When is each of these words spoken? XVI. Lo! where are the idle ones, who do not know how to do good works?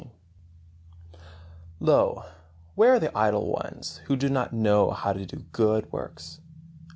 XVI. 0.01 0.11
Lo! 1.79 2.25
where 2.73 2.95
are 2.95 2.99
the 2.99 3.15
idle 3.15 3.51
ones, 3.51 3.97
who 4.05 4.15
do 4.15 4.29
not 4.29 4.51
know 4.51 4.89
how 4.89 5.13
to 5.13 5.27
do 5.27 5.45
good 5.51 5.91
works? 5.91 6.39